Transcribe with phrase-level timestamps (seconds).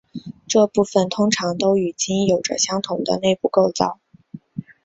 [0.47, 3.99] 这部分通常都与茎有着相同的内部构造。